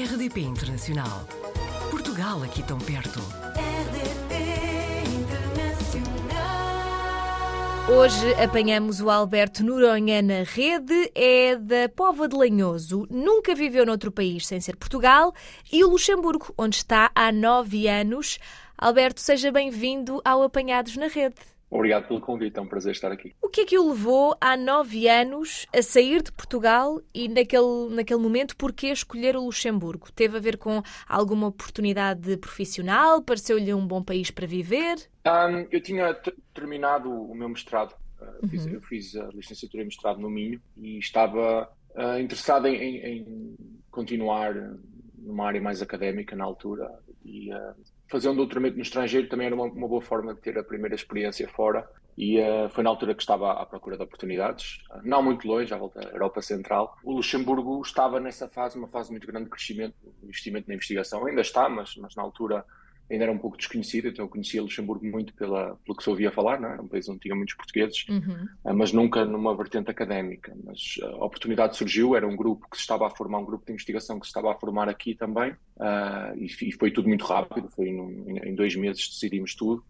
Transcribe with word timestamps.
RDP 0.00 0.40
Internacional. 0.40 1.28
Portugal 1.90 2.42
aqui 2.42 2.62
tão 2.62 2.78
perto. 2.78 3.20
RDP 3.54 4.32
Internacional. 5.14 6.38
Hoje 7.86 8.32
apanhamos 8.42 9.02
o 9.02 9.10
Alberto 9.10 9.62
Noronha 9.62 10.22
na 10.22 10.42
rede, 10.42 11.12
é 11.14 11.54
da 11.54 11.86
Póvoa 11.94 12.26
de 12.26 12.34
Lanhoso, 12.34 13.06
nunca 13.10 13.54
viveu 13.54 13.84
noutro 13.84 14.10
país 14.10 14.46
sem 14.46 14.58
ser 14.58 14.74
Portugal, 14.76 15.34
e 15.70 15.84
o 15.84 15.90
Luxemburgo, 15.90 16.54
onde 16.56 16.76
está 16.76 17.10
há 17.14 17.30
nove 17.30 17.86
anos. 17.86 18.38
Alberto, 18.78 19.20
seja 19.20 19.52
bem-vindo 19.52 20.22
ao 20.24 20.42
Apanhados 20.42 20.96
na 20.96 21.08
Rede. 21.08 21.36
Obrigado 21.70 22.08
pelo 22.08 22.20
convite, 22.20 22.58
é 22.58 22.60
um 22.60 22.66
prazer 22.66 22.90
estar 22.92 23.12
aqui. 23.12 23.32
O 23.40 23.48
que 23.48 23.60
é 23.60 23.64
que 23.64 23.78
o 23.78 23.90
levou 23.90 24.36
há 24.40 24.56
nove 24.56 25.06
anos 25.08 25.66
a 25.72 25.80
sair 25.82 26.20
de 26.20 26.32
Portugal 26.32 27.00
e 27.14 27.28
naquele, 27.28 27.88
naquele 27.94 28.18
momento 28.20 28.56
porquê 28.56 28.88
escolher 28.88 29.36
o 29.36 29.44
Luxemburgo? 29.44 30.10
Teve 30.10 30.36
a 30.36 30.40
ver 30.40 30.56
com 30.58 30.82
alguma 31.08 31.46
oportunidade 31.46 32.36
profissional? 32.38 33.22
Pareceu-lhe 33.22 33.72
um 33.72 33.86
bom 33.86 34.02
país 34.02 34.32
para 34.32 34.48
viver? 34.48 34.96
Um, 35.24 35.66
eu 35.70 35.80
tinha 35.80 36.12
terminado 36.52 37.08
o 37.08 37.34
meu 37.36 37.48
mestrado, 37.48 37.94
uh, 38.20 38.48
fiz, 38.48 38.66
eu 38.66 38.80
fiz 38.82 39.14
a 39.14 39.28
licenciatura 39.28 39.82
e 39.84 39.86
mestrado 39.86 40.18
no 40.18 40.28
Minho 40.28 40.60
e 40.76 40.98
estava 40.98 41.70
uh, 41.94 42.18
interessado 42.20 42.66
em, 42.66 42.74
em- 42.76 43.06
em 43.06 43.56
continuar 43.92 44.54
numa 45.16 45.46
área 45.46 45.60
mais 45.60 45.80
académica 45.82 46.34
na 46.34 46.44
altura 46.44 46.90
e 47.24 47.52
uh, 47.54 47.74
fazer 48.10 48.28
um 48.28 48.34
doutoramento 48.34 48.76
no 48.76 48.82
estrangeiro 48.82 49.28
também 49.28 49.46
era 49.46 49.54
uma, 49.54 49.64
uma 49.64 49.88
boa 49.88 50.02
forma 50.02 50.34
de 50.34 50.40
ter 50.40 50.58
a 50.58 50.64
primeira 50.64 50.94
experiência 50.94 51.48
fora. 51.48 51.88
E 52.18 52.38
uh, 52.38 52.68
foi 52.70 52.82
na 52.84 52.90
altura 52.90 53.14
que 53.14 53.22
estava 53.22 53.52
à 53.52 53.64
procura 53.64 53.96
de 53.96 54.02
oportunidades, 54.02 54.82
não 55.02 55.22
muito 55.22 55.46
longe, 55.46 55.72
à 55.72 55.78
volta 55.78 56.00
da 56.00 56.10
Europa 56.10 56.42
Central. 56.42 56.98
O 57.04 57.12
Luxemburgo 57.12 57.80
estava 57.80 58.18
nessa 58.20 58.48
fase, 58.48 58.76
uma 58.76 58.88
fase 58.88 59.10
muito 59.10 59.26
grande 59.26 59.44
de 59.44 59.50
crescimento, 59.50 59.94
investimento 60.22 60.68
na 60.68 60.74
investigação, 60.74 61.24
ainda 61.24 61.40
está, 61.40 61.68
mas, 61.68 61.96
mas 61.96 62.14
na 62.16 62.22
altura 62.22 62.64
ainda 63.10 63.24
era 63.24 63.32
um 63.32 63.38
pouco 63.38 63.56
desconhecido, 63.56 64.08
então 64.08 64.24
eu 64.24 64.28
conhecia 64.28 64.62
Luxemburgo 64.62 65.04
muito 65.04 65.34
pela, 65.34 65.76
pelo 65.84 65.96
que 65.96 66.02
se 66.02 66.10
ouvia 66.10 66.30
falar, 66.30 66.60
não 66.60 66.68
é? 66.68 66.72
Era 66.74 66.82
um 66.82 66.88
país 66.88 67.08
onde 67.08 67.20
tinha 67.20 67.34
muitos 67.34 67.54
portugueses, 67.54 68.04
Uhum. 68.08 68.46
ah, 68.64 68.72
mas 68.72 68.92
nunca 68.92 69.24
numa 69.24 69.56
vertente 69.56 69.90
académica. 69.90 70.56
Mas 70.64 70.78
ah, 71.02 71.06
a 71.06 71.24
oportunidade 71.24 71.76
surgiu, 71.76 72.14
era 72.16 72.26
um 72.26 72.36
grupo 72.36 72.68
que 72.70 72.76
se 72.76 72.82
estava 72.82 73.06
a 73.06 73.10
formar, 73.10 73.38
um 73.38 73.44
grupo 73.44 73.64
de 73.66 73.72
investigação 73.72 74.18
que 74.20 74.26
se 74.26 74.30
estava 74.30 74.52
a 74.52 74.54
formar 74.58 74.88
aqui 74.88 75.14
também, 75.14 75.54
ah, 75.80 76.32
e, 76.36 76.46
e 76.46 76.72
foi 76.72 76.90
tudo 76.90 77.08
muito 77.08 77.24
rápido, 77.24 77.68
foi 77.70 77.90
num- 77.90 78.24
em 78.44 78.54
dois 78.54 78.74
meses 78.76 79.08
decidimos 79.08 79.54
tudo. 79.54 79.82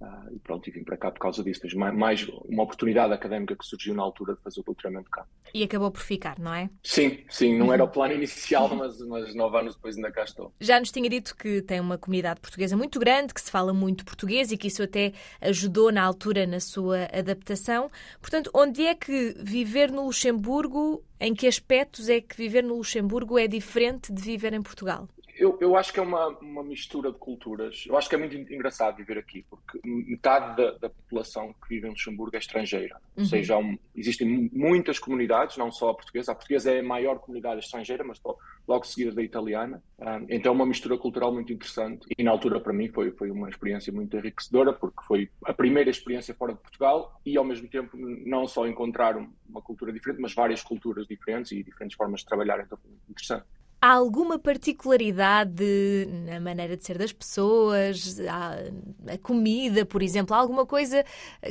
Ah, 0.00 0.26
e 0.32 0.38
pronto, 0.38 0.68
e 0.68 0.72
vim 0.72 0.84
para 0.84 0.96
cá 0.96 1.10
por 1.10 1.20
causa 1.20 1.42
disso. 1.42 1.60
Mais, 1.78 1.94
mais 1.94 2.28
uma 2.44 2.62
oportunidade 2.62 3.12
académica 3.12 3.56
que 3.56 3.64
surgiu 3.64 3.94
na 3.94 4.02
altura 4.02 4.34
de 4.34 4.40
fazer 4.42 4.60
o 4.60 4.64
doutoramento 4.64 5.08
cá. 5.10 5.24
E 5.52 5.62
acabou 5.62 5.90
por 5.90 6.00
ficar, 6.00 6.38
não 6.38 6.52
é? 6.52 6.68
Sim, 6.82 7.18
sim, 7.28 7.56
não 7.56 7.72
era 7.72 7.84
o 7.84 7.88
plano 7.88 8.12
inicial, 8.12 8.74
mas, 8.74 8.98
mas 9.06 9.34
nove 9.34 9.58
anos 9.58 9.74
depois 9.74 9.96
ainda 9.96 10.10
cá 10.10 10.24
estou. 10.24 10.52
Já 10.60 10.80
nos 10.80 10.90
tinha 10.90 11.08
dito 11.08 11.36
que 11.36 11.62
tem 11.62 11.80
uma 11.80 11.96
comunidade 11.96 12.40
portuguesa 12.40 12.76
muito 12.76 12.98
grande, 12.98 13.32
que 13.32 13.40
se 13.40 13.50
fala 13.50 13.72
muito 13.72 14.04
português 14.04 14.50
e 14.50 14.56
que 14.56 14.66
isso 14.66 14.82
até 14.82 15.12
ajudou 15.40 15.92
na 15.92 16.02
altura 16.02 16.46
na 16.46 16.60
sua 16.60 17.04
adaptação. 17.12 17.90
Portanto, 18.20 18.50
onde 18.52 18.84
é 18.84 18.94
que 18.94 19.34
viver 19.38 19.90
no 19.90 20.06
Luxemburgo, 20.06 21.02
em 21.20 21.34
que 21.34 21.46
aspectos 21.46 22.08
é 22.08 22.20
que 22.20 22.36
viver 22.36 22.62
no 22.62 22.76
Luxemburgo 22.76 23.38
é 23.38 23.46
diferente 23.46 24.12
de 24.12 24.20
viver 24.20 24.52
em 24.52 24.62
Portugal? 24.62 25.08
Eu, 25.36 25.58
eu 25.60 25.76
acho 25.76 25.92
que 25.92 25.98
é 25.98 26.02
uma, 26.02 26.28
uma 26.38 26.62
mistura 26.62 27.10
de 27.12 27.18
culturas. 27.18 27.84
Eu 27.88 27.96
acho 27.96 28.08
que 28.08 28.14
é 28.14 28.18
muito 28.18 28.36
engraçado 28.36 28.96
viver 28.96 29.18
aqui, 29.18 29.44
porque 29.50 29.80
metade 29.84 30.56
da, 30.56 30.70
da 30.78 30.88
população 30.90 31.52
que 31.54 31.68
vive 31.74 31.86
em 31.86 31.90
Luxemburgo 31.90 32.36
é 32.36 32.38
estrangeira. 32.38 32.96
Ou 33.16 33.24
seja, 33.24 33.56
um- 33.58 33.76
existem 33.96 34.28
mu- 34.28 34.50
muitas 34.52 34.98
comunidades, 34.98 35.56
não 35.56 35.72
só 35.72 35.90
a 35.90 35.94
portuguesa. 35.94 36.32
A 36.32 36.34
portuguesa 36.34 36.70
é 36.72 36.80
a 36.80 36.82
maior 36.84 37.18
comunidade 37.18 37.60
estrangeira, 37.64 38.04
mas 38.04 38.20
lo- 38.24 38.38
logo 38.66 38.84
seguida 38.84 39.12
da 39.12 39.22
italiana. 39.22 39.82
Ah, 40.00 40.20
então 40.28 40.52
é 40.52 40.54
uma 40.54 40.66
mistura 40.66 40.96
cultural 40.96 41.32
muito 41.32 41.52
interessante. 41.52 42.06
E 42.16 42.22
na 42.22 42.30
altura, 42.30 42.60
para 42.60 42.72
mim, 42.72 42.88
foi, 42.90 43.10
foi 43.12 43.30
uma 43.30 43.48
experiência 43.48 43.92
muito 43.92 44.16
enriquecedora, 44.16 44.72
porque 44.72 45.02
foi 45.06 45.30
a 45.44 45.52
primeira 45.52 45.90
experiência 45.90 46.34
fora 46.34 46.52
de 46.54 46.60
Portugal 46.60 47.20
e, 47.26 47.36
ao 47.36 47.44
mesmo 47.44 47.68
tempo, 47.68 47.96
não 47.96 48.46
só 48.46 48.66
encontrar 48.66 49.16
um- 49.16 49.32
uma 49.48 49.60
cultura 49.62 49.92
diferente, 49.92 50.20
mas 50.20 50.32
várias 50.34 50.62
culturas 50.62 51.06
diferentes 51.06 51.50
e 51.52 51.62
diferentes 51.62 51.96
formas 51.96 52.20
de 52.20 52.26
trabalhar. 52.26 52.60
Então 52.60 52.78
foi 52.78 52.90
muito 52.90 53.02
interessante. 53.10 53.46
Há 53.84 53.92
alguma 53.92 54.38
particularidade 54.38 56.06
na 56.24 56.40
maneira 56.40 56.74
de 56.74 56.82
ser 56.82 56.96
das 56.96 57.12
pessoas, 57.12 58.18
a 58.18 59.18
comida, 59.18 59.84
por 59.84 60.02
exemplo, 60.02 60.34
Há 60.34 60.38
alguma 60.38 60.64
coisa 60.64 61.04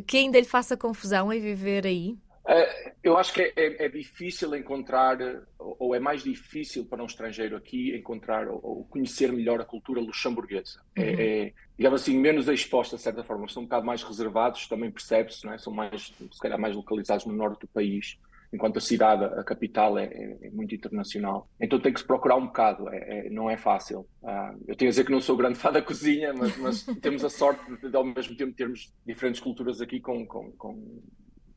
que 0.07 0.17
ainda 0.17 0.39
lhe 0.39 0.45
faça 0.45 0.75
confusão 0.75 1.31
em 1.31 1.39
viver 1.39 1.85
aí? 1.85 2.17
Eh, 2.47 2.93
Eu 3.03 3.17
acho 3.17 3.31
que 3.33 3.41
é, 3.43 3.53
é- 3.55 3.85
é 3.85 3.89
difícil 3.89 4.55
encontrar, 4.55 5.19
ou 5.59 5.93
é 5.93 5.99
mais 5.99 6.23
difícil 6.23 6.85
para 6.85 7.03
um 7.03 7.05
estrangeiro 7.05 7.55
aqui 7.55 7.95
encontrar 7.95 8.47
ou, 8.47 8.59
ou 8.63 8.83
conhecer 8.85 9.31
melhor 9.31 9.61
a 9.61 9.66
cultura 9.66 10.01
luxemburguesa. 10.01 10.79
É, 10.95 11.47
é, 11.49 11.53
digamos 11.77 12.01
assim, 12.01 12.17
menos 12.17 12.47
exposta, 12.47 12.95
de 12.95 13.03
certa 13.03 13.23
forma. 13.23 13.47
São 13.47 13.61
um 13.61 13.66
bocado 13.67 13.85
mais 13.85 14.01
reservados, 14.01 14.67
também 14.67 14.89
percebe-se, 14.89 15.47
é? 15.47 15.57
São 15.59 15.72
mais, 15.72 16.11
se 16.31 16.39
calhar, 16.39 16.59
mais 16.59 16.75
localizados 16.75 17.27
no 17.27 17.33
norte 17.33 17.61
do 17.61 17.67
país, 17.67 18.17
enquanto 18.53 18.78
a 18.78 18.81
cidade, 18.81 19.25
a 19.25 19.44
capital, 19.44 19.97
é, 19.97 20.06
é- 20.06 20.38
é 20.44 20.50
muito 20.52 20.75
internacional. 20.75 21.50
Então 21.59 21.80
tem 21.80 21.91
que 21.91 22.00
se 22.00 22.06
procurar 22.06 22.36
um 22.36 22.46
bocado, 22.46 22.88
é- 22.90 23.28
é- 23.28 23.30
não 23.30 23.50
é 23.50 23.58
fácil. 23.58 24.06
Ah, 24.24 24.53
eu 24.68 24.75
tenho 24.75 24.90
a 24.90 24.91
dizer 24.91 25.03
que 25.06 25.12
não 25.12 25.19
sou 25.19 25.36
grande 25.36 25.58
fã 25.59 25.72
da 25.72 25.81
cozinha, 25.81 26.34
mas, 26.34 26.56
mas 26.58 26.84
temos 27.02 27.25
a 27.25 27.30
sorte 27.30 27.62
de, 27.81 27.90
de, 27.90 27.96
ao 27.97 28.06
mesmo 28.06 28.36
tempo, 28.38 28.53
termos 28.56 28.94
diferentes 29.06 29.41
culturas 29.41 29.81
aqui 29.81 30.00
com, 30.00 30.25
com, 30.25 30.52
com 30.52 31.02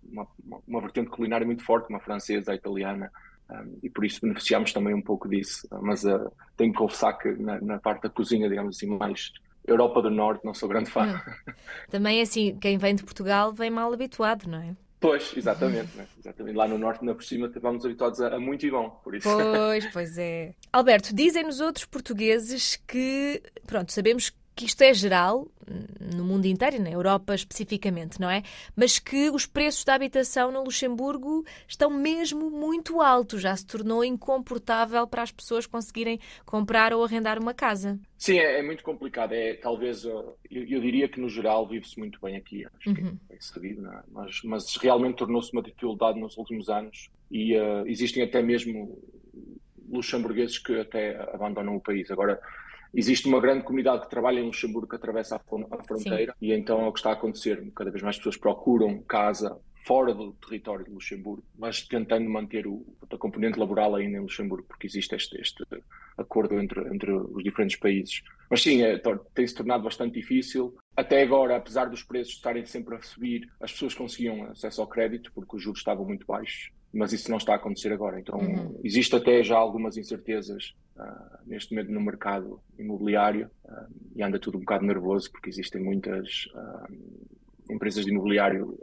uma, 0.02 0.26
uma, 0.44 0.60
uma 0.66 0.80
vertente 0.80 1.10
culinária 1.10 1.46
muito 1.46 1.62
forte, 1.64 1.90
uma 1.90 2.00
francesa, 2.00 2.52
a 2.52 2.54
italiana, 2.54 3.10
um, 3.50 3.78
e 3.82 3.90
por 3.90 4.04
isso 4.04 4.20
beneficiamos 4.22 4.72
também 4.72 4.94
um 4.94 5.02
pouco 5.02 5.28
disso. 5.28 5.68
Mas 5.82 6.02
uh, 6.04 6.32
tenho 6.56 6.72
que 6.72 6.78
confessar 6.78 7.12
que 7.12 7.30
na, 7.32 7.60
na 7.60 7.78
parte 7.78 8.02
da 8.02 8.10
cozinha, 8.10 8.48
digamos 8.48 8.76
assim, 8.76 8.86
mais 8.96 9.30
Europa 9.66 10.00
do 10.00 10.10
Norte, 10.10 10.44
não 10.44 10.54
sou 10.54 10.68
grande 10.68 10.90
fã. 10.90 11.20
Também 11.90 12.20
assim, 12.22 12.56
quem 12.58 12.78
vem 12.78 12.94
de 12.94 13.02
Portugal 13.04 13.52
vem 13.52 13.70
mal 13.70 13.92
habituado, 13.92 14.48
não 14.48 14.58
é? 14.62 14.76
Pois, 14.98 15.32
exatamente, 15.36 15.96
né? 15.96 16.06
exatamente. 16.18 16.56
Lá 16.56 16.66
no 16.66 16.78
Norte, 16.78 17.00
ainda 17.00 17.14
por 17.14 17.22
cima, 17.22 17.46
estávamos 17.48 17.84
habituados 17.84 18.20
a, 18.20 18.36
a 18.36 18.40
muito 18.40 18.64
e 18.66 18.70
bom, 18.70 18.90
por 19.04 19.14
isso. 19.14 19.28
Pois, 19.28 19.86
pois 19.92 20.18
é. 20.18 20.54
Alberto, 20.72 21.14
dizem-nos 21.14 21.60
outros 21.60 21.84
portugueses 21.84 22.76
que, 22.86 23.42
pronto, 23.66 23.92
sabemos 23.92 24.32
que 24.56 24.64
isto 24.64 24.80
é 24.82 24.94
geral, 24.94 25.46
no 26.00 26.24
mundo 26.24 26.46
inteiro 26.46 26.80
na 26.80 26.90
Europa 26.90 27.34
especificamente, 27.34 28.18
não 28.18 28.30
é? 28.30 28.42
Mas 28.74 28.98
que 28.98 29.28
os 29.30 29.44
preços 29.44 29.84
da 29.84 29.94
habitação 29.94 30.50
no 30.50 30.64
Luxemburgo 30.64 31.44
estão 31.68 31.90
mesmo 31.90 32.50
muito 32.50 33.02
altos, 33.02 33.42
já 33.42 33.54
se 33.54 33.66
tornou 33.66 34.02
incomportável 34.02 35.06
para 35.06 35.22
as 35.22 35.30
pessoas 35.30 35.66
conseguirem 35.66 36.18
comprar 36.46 36.94
ou 36.94 37.04
arrendar 37.04 37.38
uma 37.38 37.52
casa. 37.52 38.00
Sim, 38.16 38.38
é, 38.38 38.60
é 38.60 38.62
muito 38.62 38.82
complicado. 38.82 39.32
É, 39.32 39.52
talvez, 39.54 40.04
eu, 40.04 40.38
eu 40.50 40.80
diria 40.80 41.06
que 41.06 41.20
no 41.20 41.28
geral 41.28 41.68
vive-se 41.68 41.98
muito 41.98 42.18
bem 42.20 42.36
aqui, 42.36 42.64
acho 42.64 42.94
que 42.94 43.02
Uhum. 43.02 43.18
é 43.28 43.32
bem 43.32 43.40
sabido, 43.40 43.86
é? 43.86 44.02
mas, 44.10 44.40
mas 44.42 44.76
realmente 44.76 45.16
tornou-se 45.16 45.52
uma 45.52 45.62
dificuldade 45.62 46.18
nos 46.18 46.36
últimos 46.38 46.70
anos 46.70 47.10
e 47.30 47.54
uh, 47.58 47.86
existem 47.86 48.22
até 48.22 48.40
mesmo 48.40 48.98
luxemburgueses 49.88 50.58
que 50.58 50.80
até 50.80 51.16
abandonam 51.34 51.76
o 51.76 51.80
país. 51.80 52.10
Agora, 52.10 52.40
existe 52.96 53.28
uma 53.28 53.40
grande 53.40 53.62
comunidade 53.64 54.02
que 54.02 54.10
trabalha 54.10 54.40
em 54.40 54.46
Luxemburgo 54.46 54.88
que 54.88 54.96
atravessa 54.96 55.36
a, 55.36 55.38
fron- 55.38 55.68
a 55.70 55.82
fronteira 55.84 56.34
e 56.40 56.52
então 56.52 56.80
é 56.84 56.88
o 56.88 56.92
que 56.92 56.98
está 56.98 57.10
a 57.10 57.12
acontecer. 57.12 57.62
Cada 57.76 57.90
vez 57.90 58.02
mais 58.02 58.16
pessoas 58.16 58.36
procuram 58.36 59.00
casa 59.02 59.56
fora 59.86 60.12
do 60.12 60.32
território 60.32 60.84
de 60.84 60.90
Luxemburgo, 60.90 61.44
mas 61.56 61.80
tentando 61.82 62.28
manter 62.28 62.66
o, 62.66 62.84
a 63.08 63.16
componente 63.16 63.56
laboral 63.56 63.94
ainda 63.94 64.18
em 64.18 64.20
Luxemburgo, 64.20 64.66
porque 64.66 64.84
existe 64.88 65.14
este, 65.14 65.40
este 65.40 65.64
acordo 66.18 66.58
entre, 66.58 66.80
entre 66.92 67.12
os 67.12 67.44
diferentes 67.44 67.76
países. 67.76 68.20
Mas 68.50 68.62
sim, 68.62 68.82
é, 68.82 69.00
tem-se 69.32 69.54
tornado 69.54 69.84
bastante 69.84 70.14
difícil. 70.14 70.76
Até 70.96 71.22
agora, 71.22 71.56
apesar 71.56 71.88
dos 71.88 72.02
preços 72.02 72.34
estarem 72.34 72.66
sempre 72.66 72.96
a 72.96 73.02
subir, 73.02 73.48
as 73.60 73.70
pessoas 73.70 73.94
conseguiam 73.94 74.44
acesso 74.50 74.80
ao 74.80 74.88
crédito 74.88 75.30
porque 75.32 75.54
os 75.54 75.62
juros 75.62 75.78
estavam 75.78 76.04
muito 76.04 76.26
baixos, 76.26 76.72
mas 76.96 77.12
isso 77.12 77.30
não 77.30 77.36
está 77.36 77.52
a 77.52 77.56
acontecer 77.56 77.92
agora. 77.92 78.18
Então, 78.18 78.38
Uhum. 78.38 78.80
existe 78.82 79.14
até 79.14 79.42
já 79.42 79.56
algumas 79.56 79.96
incertezas 79.96 80.74
ah, 80.96 81.40
neste 81.46 81.74
momento 81.74 81.92
no 81.92 82.00
mercado 82.00 82.60
imobiliário 82.78 83.50
ah, 83.68 83.86
e 84.14 84.22
anda 84.22 84.38
tudo 84.38 84.56
um 84.56 84.60
bocado 84.60 84.84
nervoso 84.86 85.30
porque 85.30 85.50
existem 85.50 85.82
muitas 85.82 86.48
ah, 86.54 86.86
empresas 87.70 88.04
de 88.04 88.10
imobiliário 88.10 88.78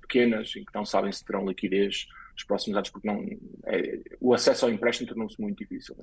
pequenas 0.00 0.48
e 0.56 0.64
que 0.64 0.74
não 0.74 0.84
sabem 0.84 1.12
se 1.12 1.24
terão 1.24 1.46
liquidez 1.46 2.06
nos 2.34 2.44
próximos 2.44 2.76
anos 2.76 2.90
porque 2.90 3.06
não, 3.06 3.24
é, 3.64 4.00
o 4.20 4.34
acesso 4.34 4.64
ao 4.64 4.70
empréstimo 4.70 5.08
tornou-se 5.08 5.40
muito 5.40 5.58
difícil. 5.58 5.96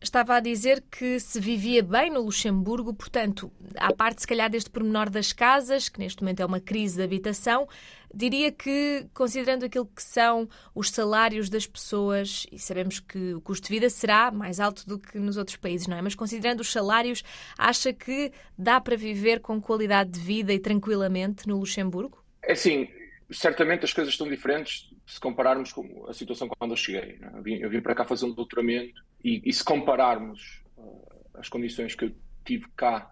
Estava 0.00 0.36
a 0.36 0.40
dizer 0.40 0.82
que 0.90 1.20
se 1.20 1.38
vivia 1.38 1.82
bem 1.82 2.10
no 2.10 2.22
Luxemburgo, 2.22 2.92
portanto, 2.94 3.52
à 3.76 3.92
parte 3.92 4.22
se 4.22 4.26
calhar 4.26 4.50
deste 4.50 4.70
pormenor 4.70 5.10
das 5.10 5.32
casas, 5.32 5.88
que 5.88 5.98
neste 5.98 6.22
momento 6.22 6.40
é 6.40 6.46
uma 6.46 6.60
crise 6.60 6.96
de 6.96 7.02
habitação, 7.02 7.68
diria 8.12 8.50
que, 8.50 9.06
considerando 9.12 9.64
aquilo 9.64 9.86
que 9.86 10.02
são 10.02 10.48
os 10.74 10.90
salários 10.90 11.50
das 11.50 11.66
pessoas, 11.66 12.46
e 12.50 12.58
sabemos 12.58 13.00
que 13.00 13.34
o 13.34 13.40
custo 13.40 13.68
de 13.68 13.74
vida 13.74 13.90
será 13.90 14.30
mais 14.30 14.60
alto 14.60 14.86
do 14.86 14.98
que 14.98 15.18
nos 15.18 15.36
outros 15.36 15.56
países, 15.56 15.86
não 15.86 15.96
é? 15.96 16.02
Mas 16.02 16.14
considerando 16.14 16.60
os 16.60 16.72
salários, 16.72 17.22
acha 17.58 17.92
que 17.92 18.32
dá 18.56 18.80
para 18.80 18.96
viver 18.96 19.40
com 19.40 19.60
qualidade 19.60 20.10
de 20.10 20.20
vida 20.20 20.52
e 20.52 20.58
tranquilamente 20.58 21.46
no 21.46 21.58
Luxemburgo? 21.58 22.24
É 22.42 22.52
assim, 22.52 22.88
certamente 23.30 23.84
as 23.84 23.92
coisas 23.92 24.12
estão 24.12 24.28
diferentes 24.28 24.93
se 25.06 25.20
compararmos 25.20 25.72
com 25.72 26.06
a 26.08 26.14
situação 26.14 26.48
quando 26.48 26.72
eu 26.72 26.76
cheguei. 26.76 27.18
né? 27.18 27.30
Eu, 27.34 27.42
vim, 27.42 27.54
eu 27.56 27.70
vim 27.70 27.80
para 27.80 27.94
cá 27.94 28.04
fazer 28.04 28.26
um 28.26 28.32
doutoramento 28.32 29.02
e, 29.22 29.42
e, 29.44 29.52
se 29.52 29.64
compararmos 29.64 30.62
uh, 30.76 31.20
as 31.34 31.48
condições 31.48 31.94
que 31.94 32.06
eu 32.06 32.12
tive 32.44 32.66
cá 32.76 33.10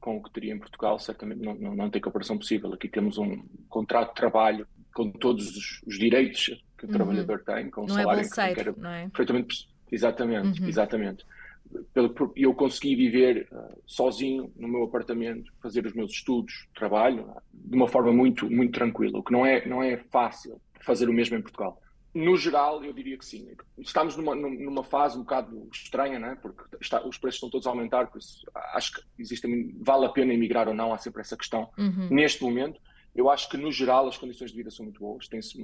com 0.00 0.16
o 0.16 0.22
que 0.22 0.32
teria 0.32 0.52
em 0.52 0.58
Portugal, 0.58 0.98
certamente 0.98 1.40
não, 1.40 1.54
não, 1.54 1.74
não 1.74 1.90
tem 1.90 2.00
comparação 2.00 2.38
possível. 2.38 2.72
Aqui 2.72 2.88
temos 2.88 3.18
um 3.18 3.42
contrato 3.68 4.10
de 4.10 4.14
trabalho 4.14 4.66
com 4.94 5.10
todos 5.10 5.56
os, 5.56 5.82
os 5.86 5.98
direitos 5.98 6.46
que 6.76 6.84
o 6.84 6.88
uhum. 6.88 6.94
trabalhador 6.94 7.42
tem, 7.44 7.70
com 7.70 7.82
um 7.82 7.86
não 7.86 7.98
é 7.98 8.02
salário 8.02 8.20
é 8.20 8.24
bolseiro, 8.24 8.54
que 8.54 8.60
era 8.60 8.74
não 8.76 8.90
é? 8.90 9.08
perfeitamente 9.08 9.68
exatamente, 9.90 10.60
uhum. 10.60 10.68
exatamente. 10.68 11.24
Eu 12.34 12.54
consegui 12.54 12.96
viver 12.96 13.46
uh, 13.52 13.78
sozinho 13.86 14.50
no 14.56 14.66
meu 14.66 14.84
apartamento, 14.84 15.52
fazer 15.62 15.84
os 15.84 15.92
meus 15.92 16.12
estudos, 16.12 16.66
trabalho, 16.74 17.30
de 17.52 17.76
uma 17.76 17.86
forma 17.86 18.10
muito, 18.10 18.48
muito 18.50 18.72
tranquila, 18.72 19.18
o 19.18 19.22
que 19.22 19.32
não 19.32 19.44
é, 19.44 19.66
não 19.66 19.82
é 19.82 19.98
fácil 19.98 20.58
fazer 20.84 21.08
o 21.08 21.12
mesmo 21.12 21.36
em 21.36 21.42
Portugal. 21.42 21.80
No 22.14 22.36
geral, 22.36 22.82
eu 22.82 22.92
diria 22.92 23.18
que 23.18 23.24
sim. 23.24 23.48
Estamos 23.76 24.16
numa, 24.16 24.34
numa 24.34 24.82
fase 24.82 25.16
um 25.16 25.20
bocado 25.20 25.68
estranha, 25.72 26.18
né? 26.18 26.38
porque 26.40 26.62
está, 26.80 27.06
os 27.06 27.18
preços 27.18 27.36
estão 27.36 27.50
todos 27.50 27.66
a 27.66 27.70
aumentar, 27.70 28.08
por 28.08 28.18
isso 28.18 28.46
acho 28.74 28.94
que 28.94 29.02
existe, 29.18 29.46
vale 29.80 30.06
a 30.06 30.08
pena 30.08 30.32
emigrar 30.32 30.68
ou 30.68 30.74
não, 30.74 30.92
há 30.92 30.98
sempre 30.98 31.20
essa 31.20 31.36
questão. 31.36 31.70
Uhum. 31.76 32.08
Neste 32.10 32.42
momento, 32.42 32.80
eu 33.14 33.30
acho 33.30 33.48
que 33.48 33.56
no 33.56 33.70
geral 33.70 34.08
as 34.08 34.16
condições 34.16 34.50
de 34.50 34.56
vida 34.56 34.70
são 34.70 34.84
muito 34.84 35.00
boas. 35.00 35.28
Tem-se 35.28 35.58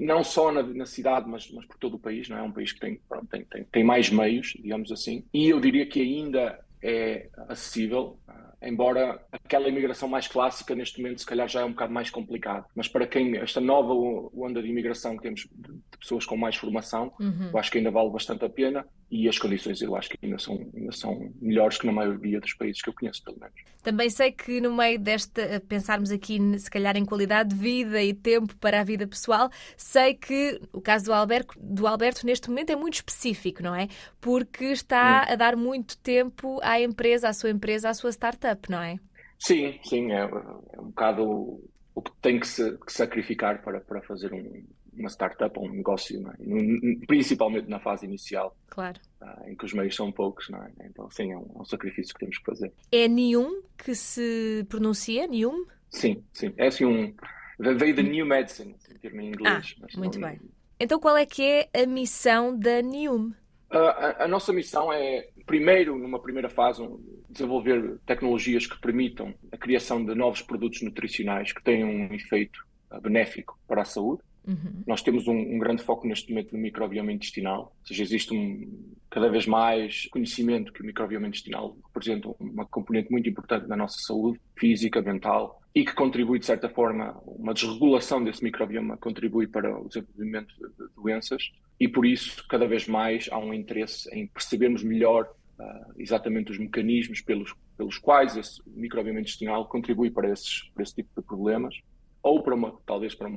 não 0.00 0.22
só 0.22 0.52
na, 0.52 0.62
na, 0.62 0.86
cidade, 0.86 1.28
mas, 1.28 1.50
mas 1.50 1.64
por 1.64 1.78
todo 1.78 1.94
o 1.94 1.98
país, 1.98 2.28
não 2.28 2.36
é? 2.36 2.40
é 2.40 2.42
um 2.42 2.52
país 2.52 2.72
que 2.72 2.80
tem, 2.80 3.00
pronto, 3.08 3.26
tem, 3.26 3.44
tem, 3.44 3.64
tem 3.64 3.84
mais 3.84 4.10
meios, 4.10 4.54
digamos 4.60 4.92
assim, 4.92 5.24
e 5.32 5.48
eu 5.48 5.60
diria 5.60 5.86
que 5.86 6.00
ainda 6.00 6.62
é 6.82 7.30
acessível, 7.48 8.18
embora 8.60 9.24
aquela 9.44 9.68
imigração 9.68 10.08
mais 10.08 10.26
clássica 10.26 10.74
neste 10.74 11.00
momento 11.00 11.20
se 11.20 11.26
calhar 11.26 11.46
já 11.46 11.60
é 11.60 11.64
um 11.64 11.70
bocado 11.70 11.92
mais 11.92 12.10
complicado. 12.10 12.64
Mas 12.74 12.88
para 12.88 13.06
quem, 13.06 13.36
esta 13.36 13.60
nova 13.60 13.92
onda 14.34 14.62
de 14.62 14.68
imigração 14.68 15.16
que 15.16 15.22
temos 15.22 15.46
de 15.52 15.98
pessoas 15.98 16.24
com 16.24 16.36
mais 16.36 16.56
formação, 16.56 17.12
uhum. 17.20 17.50
eu 17.52 17.58
acho 17.58 17.70
que 17.70 17.78
ainda 17.78 17.90
vale 17.90 18.10
bastante 18.10 18.44
a 18.44 18.48
pena 18.48 18.86
e 19.10 19.28
as 19.28 19.38
condições 19.38 19.80
eu 19.82 19.94
acho 19.94 20.08
que 20.08 20.18
ainda 20.22 20.38
são, 20.38 20.66
ainda 20.74 20.92
são 20.92 21.30
melhores 21.40 21.76
que 21.78 21.86
na 21.86 21.92
maioria 21.92 22.40
dos 22.40 22.54
países 22.54 22.80
que 22.80 22.88
eu 22.88 22.94
conheço, 22.94 23.22
pelo 23.22 23.38
menos. 23.38 23.54
Também 23.82 24.08
sei 24.08 24.32
que 24.32 24.62
no 24.62 24.74
meio 24.74 24.98
desta, 24.98 25.62
pensarmos 25.68 26.10
aqui 26.10 26.38
se 26.58 26.70
calhar 26.70 26.96
em 26.96 27.04
qualidade 27.04 27.50
de 27.50 27.54
vida 27.54 28.02
e 28.02 28.14
tempo 28.14 28.56
para 28.56 28.80
a 28.80 28.84
vida 28.84 29.06
pessoal, 29.06 29.50
sei 29.76 30.14
que 30.14 30.58
o 30.72 30.80
caso 30.80 31.04
do 31.04 31.12
Alberto, 31.12 31.54
do 31.60 31.86
Alberto 31.86 32.24
neste 32.24 32.48
momento 32.48 32.70
é 32.70 32.76
muito 32.76 32.94
específico, 32.94 33.62
não 33.62 33.74
é? 33.74 33.88
Porque 34.20 34.64
está 34.64 35.30
a 35.30 35.36
dar 35.36 35.54
muito 35.54 35.98
tempo 35.98 36.58
à 36.62 36.80
empresa, 36.80 37.28
à 37.28 37.32
sua 37.34 37.50
empresa, 37.50 37.90
à 37.90 37.94
sua 37.94 38.10
startup, 38.10 38.70
não 38.70 38.82
é? 38.82 38.98
Sim, 39.44 39.78
sim, 39.84 40.10
é, 40.12 40.20
é 40.20 40.80
um 40.80 40.86
bocado 40.86 41.60
o 41.94 42.02
que 42.02 42.10
tem 42.20 42.40
que 42.40 42.48
se 42.48 42.76
que 42.78 42.92
sacrificar 42.92 43.62
para, 43.62 43.80
para 43.80 44.00
fazer 44.02 44.32
um, 44.32 44.64
uma 44.96 45.08
startup 45.08 45.56
ou 45.58 45.66
um 45.66 45.72
negócio, 45.72 46.18
é? 46.28 47.06
principalmente 47.06 47.68
na 47.68 47.78
fase 47.78 48.06
inicial, 48.06 48.56
claro. 48.68 48.98
uh, 49.20 49.48
em 49.48 49.54
que 49.54 49.64
os 49.66 49.74
meios 49.74 49.94
são 49.94 50.10
poucos. 50.10 50.48
É? 50.50 50.86
Então, 50.86 51.10
sim, 51.10 51.30
é 51.30 51.36
um, 51.36 51.46
é 51.56 51.60
um, 51.60 51.64
sacrifício 51.64 52.14
que 52.14 52.20
temos 52.20 52.38
que 52.38 52.44
fazer. 52.44 52.72
É 52.90 53.06
Nium 53.06 53.62
que 53.76 53.94
se 53.94 54.64
pronuncia? 54.68 55.26
Nium? 55.26 55.66
Sim, 55.90 56.24
sim. 56.32 56.52
É 56.56 56.68
assim 56.68 56.86
um. 56.86 57.14
Veio 57.58 57.94
da 57.94 58.02
New 58.02 58.26
Medicine, 58.26 58.74
em 58.90 58.98
termo 58.98 59.20
em 59.20 59.28
inglês. 59.28 59.76
Ah, 59.80 59.86
muito 59.98 60.18
não... 60.18 60.28
bem. 60.28 60.40
Então, 60.80 60.98
qual 60.98 61.16
é 61.16 61.26
que 61.26 61.42
é 61.42 61.82
a 61.82 61.86
missão 61.86 62.58
da 62.58 62.82
Nium? 62.82 63.32
A, 63.76 64.24
a, 64.24 64.28
nossa 64.28 64.52
missão 64.52 64.92
é, 64.92 65.28
primeiro, 65.44 65.98
numa 65.98 66.20
primeira 66.20 66.48
fase, 66.48 66.88
desenvolver 67.28 67.98
tecnologias 68.06 68.66
que 68.66 68.80
permitam 68.80 69.34
a 69.50 69.56
criação 69.56 70.04
de 70.04 70.14
novos 70.14 70.42
produtos 70.42 70.80
nutricionais 70.82 71.52
que 71.52 71.62
tenham 71.62 71.88
um 71.88 72.14
efeito 72.14 72.64
benéfico 73.02 73.58
para 73.66 73.82
a 73.82 73.84
saúde. 73.84 74.22
Uhum. 74.46 74.82
Nós 74.86 75.02
temos 75.02 75.26
um, 75.26 75.36
um, 75.36 75.58
grande 75.58 75.82
foco 75.82 76.06
neste 76.06 76.28
momento 76.28 76.52
no 76.52 76.58
microbioma 76.58 77.12
intestinal, 77.12 77.74
ou 77.80 77.86
seja, 77.86 78.02
existe 78.02 78.34
um, 78.34 78.94
cada 79.10 79.28
vez 79.30 79.46
mais 79.46 80.06
conhecimento 80.10 80.72
que 80.72 80.82
o 80.82 80.86
microbioma 80.86 81.26
intestinal 81.26 81.76
representa 81.86 82.28
uma 82.38 82.66
componente 82.66 83.10
muito 83.10 83.28
importante 83.28 83.66
na 83.66 83.76
nossa 83.76 83.98
saúde 84.00 84.38
física, 84.56 85.00
mental 85.00 85.62
e 85.74 85.84
que 85.84 85.94
contribui, 85.94 86.38
de 86.38 86.46
certa 86.46 86.68
forma, 86.68 87.20
uma 87.26 87.54
desregulação 87.54 88.22
desse 88.22 88.44
microbioma 88.44 88.96
contribui 88.98 89.46
para 89.46 89.80
o 89.80 89.88
desenvolvimento 89.88 90.54
de, 90.54 90.94
doenças 90.94 91.50
e 91.80 91.88
por 91.88 92.06
isso 92.06 92.46
cada 92.48 92.66
vez 92.66 92.86
mais 92.86 93.28
há 93.30 93.38
um 93.38 93.52
interesse 93.52 94.08
em 94.14 94.26
percebermos 94.26 94.84
melhor 94.84 95.28
uh, 95.58 95.92
exatamente 95.96 96.52
os 96.52 96.58
mecanismos 96.58 97.20
pelos, 97.20 97.54
pelos 97.76 97.98
quais 97.98 98.36
esse 98.36 98.60
microbioma 98.66 99.20
intestinal 99.20 99.66
contribui 99.66 100.10
para, 100.10 100.30
esses, 100.30 100.70
para 100.74 100.82
esse 100.82 100.94
tipo 100.94 101.08
de 101.16 101.26
problemas 101.26 101.74
ou 102.22 102.42
para 102.42 102.54
uma, 102.54 102.78
talvez 102.86 103.14
para 103.14 103.28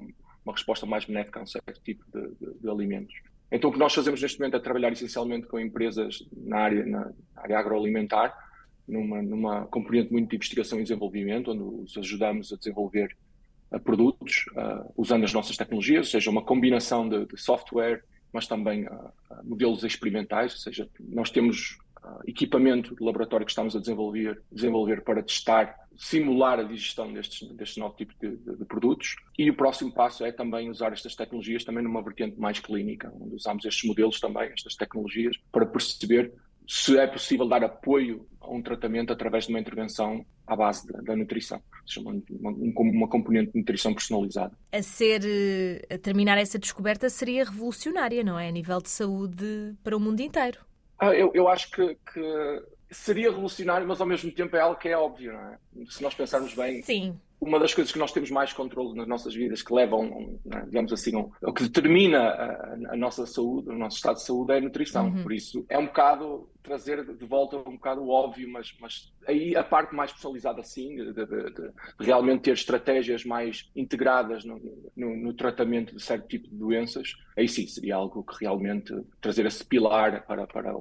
uma 0.47 0.53
resposta 0.53 0.85
mais 0.85 1.05
benéfica 1.05 1.39
a 1.39 1.44
um 1.44 1.47
certo 1.47 1.81
tipo 1.83 2.03
de, 2.11 2.27
de, 2.39 2.59
de, 2.59 2.69
alimentos. 2.69 3.13
Então, 3.51 3.69
o 3.69 3.73
que 3.73 3.79
nós 3.79 3.94
fazemos 3.94 4.21
neste 4.21 4.39
momento 4.39 4.57
é 4.57 4.59
trabalhar 4.59 4.91
essencialmente 4.91 5.47
com 5.47 5.59
empresas 5.59 6.25
na 6.35 6.59
área, 6.59 6.85
na 6.85 7.11
área 7.35 7.59
agroalimentar, 7.59 8.35
numa, 8.88 9.21
numa 9.21 9.65
componente 9.67 10.11
muito 10.11 10.29
de 10.29 10.35
investigação 10.35 10.79
e 10.79 10.83
desenvolvimento, 10.83 11.51
onde 11.51 11.83
os 11.83 11.97
ajudamos 11.97 12.51
a 12.53 12.57
desenvolver 12.57 13.15
produtos 13.83 14.45
uh, 14.51 14.94
usando 14.95 15.25
as 15.25 15.33
nossas 15.33 15.57
tecnologias, 15.57 16.07
ou 16.07 16.11
seja, 16.11 16.29
uma 16.29 16.41
combinação 16.41 17.07
de, 17.07 17.25
de 17.25 17.38
software, 17.38 18.03
mas 18.31 18.47
também 18.47 18.85
uh, 18.85 19.11
modelos 19.44 19.83
experimentais, 19.83 20.53
ou 20.53 20.59
seja, 20.59 20.89
nós 20.99 21.29
temos 21.29 21.77
equipamento 22.25 22.95
de 22.95 23.03
laboratório 23.03 23.45
que 23.45 23.51
estamos 23.51 23.75
a 23.75 23.79
desenvolver, 23.79 24.41
desenvolver 24.51 25.03
para 25.03 25.21
testar, 25.21 25.75
simular 25.97 26.59
a 26.59 26.63
digestão 26.63 27.11
destes, 27.11 27.47
deste 27.53 27.79
novo 27.79 27.95
tipo 27.95 28.13
de, 28.21 28.38
de, 28.38 28.55
de, 28.57 28.65
produtos. 28.65 29.15
E 29.38 29.49
o 29.49 29.55
próximo 29.55 29.91
passo 29.91 30.23
é 30.23 30.31
também 30.31 30.69
usar 30.69 30.94
estas 30.94 31.15
tecnologias 31.15 31.63
também 31.63 31.83
numa 31.83 32.01
vertente 32.03 32.39
mais 32.39 32.59
clínica, 32.59 33.11
onde 33.19 33.35
usamos 33.35 33.65
estes 33.65 33.83
modelos 33.83 34.19
também, 34.19 34.51
estas 34.51 34.75
tecnologias, 34.75 35.35
para 35.51 35.65
perceber 35.65 36.31
se 36.67 36.97
é 36.97 37.07
possível 37.07 37.47
dar 37.47 37.63
apoio 37.63 38.27
a 38.41 38.51
um 38.51 38.61
tratamento 38.61 39.11
através 39.11 39.45
de 39.45 39.49
uma 39.51 39.59
intervenção 39.59 40.25
à 40.45 40.55
base 40.55 40.85
da, 40.85 41.01
da 41.01 41.15
nutrição, 41.15 41.61
uma, 41.97 42.21
uma, 42.29 42.51
uma, 42.81 43.07
componente 43.07 43.53
de 43.53 43.59
nutrição 43.59 43.94
personalizada. 43.94 44.57
A 44.71 44.81
ser, 44.81 45.21
eh, 45.25 45.95
a 45.95 45.97
terminar 45.97 46.38
essa 46.38 46.59
descoberta 46.59 47.09
seria 47.09 47.45
revolucionária, 47.45 48.23
não 48.23 48.38
é? 48.38 48.49
A 48.49 48.51
nível 48.51 48.81
de 48.81 48.89
saúde 48.89 49.75
para 49.83 49.95
o 49.95 49.99
mundo 49.99 50.19
inteiro. 50.19 50.59
Ah, 50.99 51.13
eu, 51.13 51.31
eu 51.33 51.47
acho 51.47 51.71
que, 51.71 51.95
que, 52.13 52.63
seria 52.89 53.29
revolucionário, 53.29 53.87
mas 53.87 53.99
ao 53.99 54.07
mesmo 54.07 54.31
tempo 54.31 54.55
é 54.55 54.61
algo 54.61 54.79
que 54.79 54.89
é 54.89 54.97
óbvio, 54.97 55.33
não 55.33 55.39
é? 55.39 55.57
Se 55.89 56.01
nós 56.01 56.13
pensarmos 56.13 56.53
bem, 56.53 56.81
Sim. 56.81 57.19
uma 57.39 57.59
das 57.59 57.73
coisas 57.73 57.91
que 57.91 57.99
nós 57.99 58.11
temos 58.11 58.31
mais 58.31 58.53
controle 58.53 58.95
nas 58.95 59.07
nossas 59.07 59.33
vidas, 59.33 59.61
que 59.61 59.73
levam, 59.73 60.39
é? 60.51 60.61
digamos 60.61 60.91
assim, 60.93 61.15
um, 61.15 61.29
o 61.41 61.53
que 61.53 61.63
determina 61.63 62.19
a, 62.19 62.93
a, 62.93 62.95
nossa 62.95 63.25
saúde, 63.25 63.69
o 63.69 63.77
nosso 63.77 63.97
estado 63.97 64.15
de 64.15 64.23
saúde 64.23 64.53
é 64.53 64.57
a 64.57 64.61
nutrição. 64.61 65.07
Uhum. 65.07 65.23
Por 65.23 65.33
isso 65.33 65.65
é 65.69 65.77
um 65.77 65.85
bocado 65.85 66.49
trazer 66.67 67.03
de 67.15 67.25
volta 67.25 67.57
um 67.57 67.75
bocado 67.75 68.01
o 68.01 68.09
óbvio, 68.09 68.49
mas, 68.51 68.75
mas 68.79 69.11
aí 69.25 69.56
a 69.56 69.63
parte 69.63 69.95
mais 69.95 70.11
personalizada, 70.11 70.61
sim, 70.63 70.95
de, 70.97 71.13
de, 71.13 71.25
de, 71.25 71.51
de 71.51 72.06
realmente 72.06 72.41
ter 72.41 72.53
estratégias 72.53 73.23
mais 73.23 73.69
integradas 73.73 74.44
no, 74.44 74.59
no, 74.95 75.15
no, 75.15 75.33
tratamento 75.33 75.95
de 75.95 76.03
certo 76.03 76.27
tipo 76.27 76.49
de 76.49 76.56
doenças, 76.56 77.13
aí 77.37 77.47
sim 77.47 77.65
seria 77.67 77.95
algo 77.95 78.21
que 78.21 78.44
realmente 78.44 78.94
trazer 79.21 79.45
esse 79.45 79.63
pilar 79.63 80.25
para, 80.25 80.45
para 80.45 80.73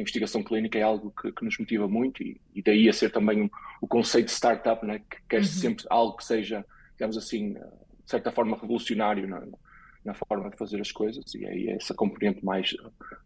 a 0.00 0.02
investigação 0.02 0.42
clínica 0.42 0.78
é 0.78 0.82
algo 0.82 1.12
que, 1.20 1.30
que 1.30 1.44
nos 1.44 1.58
motiva 1.58 1.86
muito 1.86 2.22
e, 2.22 2.40
e, 2.54 2.62
daí 2.62 2.88
a 2.88 2.92
ser 2.92 3.12
também 3.12 3.42
um, 3.42 3.50
o 3.80 3.86
conceito 3.86 4.26
de 4.26 4.32
startup, 4.32 4.84
né, 4.84 4.98
que 4.98 5.18
quer 5.28 5.38
uhum. 5.38 5.44
sempre 5.44 5.84
algo 5.88 6.16
que 6.16 6.24
seja, 6.24 6.64
digamos 6.92 7.16
assim, 7.16 7.52
de 7.52 8.10
certa 8.10 8.32
forma 8.32 8.56
revolucionário 8.56 9.28
na, 9.28 9.42
na 10.04 10.14
forma 10.14 10.50
de 10.50 10.56
fazer 10.56 10.80
as 10.80 10.90
coisas 10.90 11.34
e 11.34 11.46
aí 11.46 11.68
é 11.68 11.76
essa 11.76 11.94
componente 11.94 12.44
mais 12.44 12.74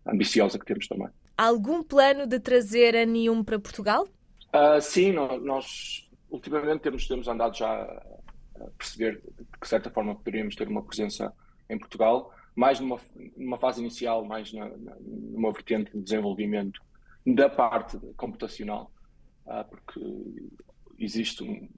ambiciosa 0.06 0.58
que 0.58 0.66
temos 0.66 0.86
também. 0.86 1.08
Algum 1.36 1.82
plano 1.82 2.26
de 2.26 2.38
trazer 2.38 2.96
a 2.96 3.04
Nium 3.04 3.42
para 3.42 3.58
Portugal? 3.58 4.06
Uh, 4.52 4.80
sim, 4.80 5.12
nós 5.12 6.08
ultimamente 6.30 6.82
temos, 6.82 7.06
temos 7.06 7.28
andado 7.28 7.56
já 7.56 7.68
a 7.72 8.70
perceber 8.78 9.20
de 9.20 9.58
que 9.60 9.68
certa 9.68 9.90
forma 9.90 10.14
poderíamos 10.14 10.54
ter 10.54 10.68
uma 10.68 10.82
presença 10.82 11.32
em 11.68 11.78
Portugal, 11.78 12.32
mais 12.54 12.80
numa, 12.80 13.00
numa 13.36 13.58
fase 13.58 13.80
inicial, 13.80 14.24
mais 14.24 14.52
na, 14.52 14.68
na, 14.68 14.96
numa 15.00 15.52
vertente 15.52 15.92
de 15.92 16.02
desenvolvimento 16.02 16.80
da 17.26 17.48
parte 17.48 17.98
computacional, 18.16 18.90
uh, 19.46 19.64
porque 19.68 20.00
existe 20.98 21.42
um, 21.42 21.68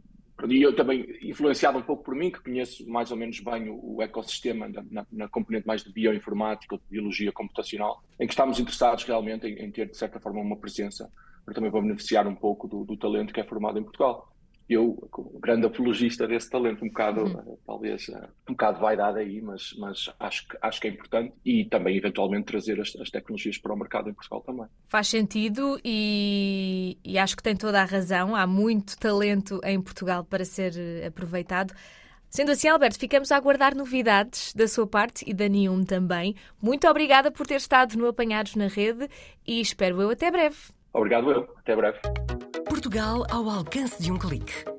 e 0.49 0.61
eu 0.61 0.76
também, 0.76 1.16
influenciado 1.23 1.78
um 1.78 1.83
pouco 1.83 2.04
por 2.04 2.14
mim, 2.14 2.30
que 2.30 2.42
conheço 2.42 2.87
mais 2.87 3.11
ou 3.11 3.16
menos 3.16 3.40
bem 3.40 3.71
o, 3.71 3.97
o 3.97 4.02
ecossistema 4.02 4.68
na, 4.90 5.06
na, 5.11 5.28
componente 5.28 5.66
mais 5.66 5.83
de 5.83 5.90
bioinformática, 5.90 6.76
de 6.76 6.83
biologia 6.90 7.33
computacional, 7.33 8.02
em 8.21 8.26
que 8.26 8.35
estamos 8.35 8.61
interessados 8.61 9.04
realmente 9.04 9.47
em, 9.47 9.64
em, 9.64 9.71
ter, 9.71 9.88
de 9.88 9.97
certa 9.97 10.21
forma, 10.21 10.40
uma 10.40 10.56
presença 10.56 11.11
para 11.42 11.54
também 11.54 11.71
para 11.71 11.80
beneficiar 11.80 12.26
um 12.26 12.35
pouco 12.35 12.68
do, 12.68 12.85
do 12.85 12.99
talento 12.99 13.33
que 13.33 13.40
é 13.40 13.45
formado 13.45 13.78
em 13.78 13.83
Portugal 13.83 14.30
eu, 14.68 15.09
grande 15.40 15.66
apologista 15.66 16.26
desse 16.26 16.50
talento, 16.50 16.85
um 16.85 16.88
bocado, 16.88 17.23
uhum. 17.23 17.56
Talvez, 17.64 18.11
bocado 18.57 18.81
vaidade 18.81 19.19
aí, 19.19 19.41
mas, 19.41 19.75
mas 19.79 20.11
acho, 20.19 20.49
que, 20.49 20.59
acho 20.61 20.81
que 20.81 20.89
é 20.89 20.91
importante 20.91 21.35
e 21.45 21.65
também, 21.65 21.97
eventualmente, 21.97 22.47
trazer 22.47 22.81
as, 22.81 22.95
as 22.97 23.11
tecnologias 23.11 23.59
para 23.59 23.73
o 23.73 23.77
mercado 23.77 24.11
em 24.11 24.15
Portugal 24.15 24.41
também. 24.41 24.67
Faz 24.87 25.09
sentido 25.09 25.79
e, 25.85 26.99
e 27.05 27.19
acho 27.19 27.37
que 27.37 27.43
tem 27.43 27.57
toda 27.57 27.81
a 27.81 27.85
razão. 27.85 28.35
Há 28.35 28.47
muito 28.47 28.99
talento 28.99 29.61
em 29.65 29.81
Portugal 29.81 30.25
para 30.25 30.45
ser 30.45 30.73
eh, 30.77 31.07
aproveitado. 31.07 31.75
Sendo 32.29 32.51
assim, 32.51 32.69
Alberto, 32.69 32.99
ficamos 32.99 33.31
a 33.31 33.37
aguardar 33.37 33.75
novidades 33.75 34.53
da 34.53 34.67
sua 34.67 34.87
parte 34.87 35.25
e 35.27 35.33
da 35.33 35.49
Nium 35.49 35.85
também. 35.85 36.35
Muito 36.61 36.87
obrigada 36.89 37.31
por 37.31 37.47
ter 37.47 37.57
estado 37.57 37.97
no 37.97 38.07
Apanhados 38.09 38.57
na 38.57 38.67
Rede 38.67 39.09
e 39.47 39.61
espero 39.61 40.03
eu 40.03 40.11
até 40.11 40.31
breve. 40.31 40.57
Obrigado 40.93 41.31
eu. 41.31 41.49
Até 41.59 41.77
breve. 41.77 41.99
Portugal 42.69 43.25
ao 43.31 43.49
alcance 43.49 44.03
de 44.03 44.11
um 44.11 44.19
clique. 44.19 44.75